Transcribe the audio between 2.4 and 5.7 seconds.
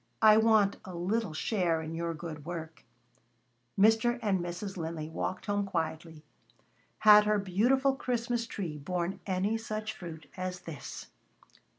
work." Mr. and Mrs. Linley walked home